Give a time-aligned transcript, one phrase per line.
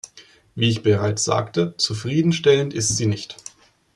[0.55, 3.35] Wie ich bereits sagte, zufriedenstellend ist sie nicht.